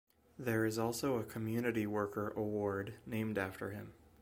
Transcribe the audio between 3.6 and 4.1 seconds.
him.